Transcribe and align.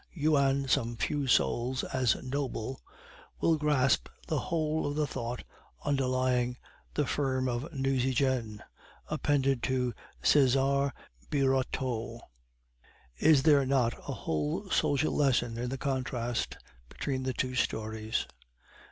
You, 0.15 0.35
and 0.35 0.67
some 0.67 0.97
few 0.97 1.27
souls 1.27 1.83
as 1.83 2.15
noble, 2.23 2.81
will 3.39 3.55
grasp 3.55 4.09
the 4.27 4.39
whole 4.39 4.87
of 4.87 4.95
the 4.95 5.05
thought 5.05 5.43
underlying 5.85 6.57
The 6.95 7.05
Firm 7.05 7.47
of 7.47 7.71
Nucingen, 7.71 8.63
appended 9.09 9.61
to 9.69 9.93
Cesar 10.23 10.91
Birotteau. 11.29 12.19
Is 13.19 13.43
there 13.43 13.63
not 13.67 13.93
a 13.99 14.13
whole 14.13 14.71
social 14.71 15.15
lesson 15.15 15.59
in 15.59 15.69
the 15.69 15.77
contrast 15.77 16.57
between 16.89 17.21
the 17.21 17.33
two 17.33 17.53
stories? 17.53 18.25